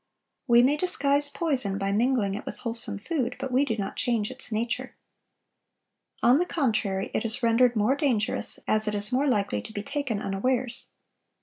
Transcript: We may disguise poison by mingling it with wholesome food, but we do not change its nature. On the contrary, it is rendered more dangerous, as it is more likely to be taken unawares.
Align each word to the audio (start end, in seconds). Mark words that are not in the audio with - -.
We 0.47 0.63
may 0.63 0.77
disguise 0.77 1.29
poison 1.29 1.77
by 1.77 1.91
mingling 1.91 2.33
it 2.33 2.43
with 2.43 2.57
wholesome 2.57 2.97
food, 2.97 3.35
but 3.39 3.51
we 3.51 3.63
do 3.63 3.77
not 3.77 3.97
change 3.97 4.31
its 4.31 4.51
nature. 4.51 4.95
On 6.23 6.39
the 6.39 6.45
contrary, 6.47 7.11
it 7.13 7.23
is 7.23 7.43
rendered 7.43 7.75
more 7.75 7.95
dangerous, 7.95 8.59
as 8.67 8.87
it 8.87 8.95
is 8.95 9.11
more 9.11 9.27
likely 9.27 9.61
to 9.61 9.71
be 9.71 9.83
taken 9.83 10.19
unawares. 10.19 10.89